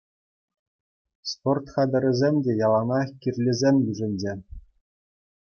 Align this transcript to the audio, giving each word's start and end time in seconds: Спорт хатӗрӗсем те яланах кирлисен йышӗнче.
Спорт 1.31 1.65
хатӗрӗсем 1.73 2.35
те 2.43 2.51
яланах 2.65 3.07
кирлисен 3.21 3.75
йышӗнче. 3.85 4.33